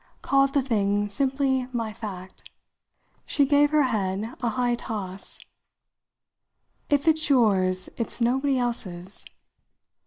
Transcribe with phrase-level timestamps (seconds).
[0.23, 2.49] Call the thing simply my fact."
[3.23, 5.39] She gave her high head a toss.
[6.89, 9.23] "If it's yours it's nobody else's!"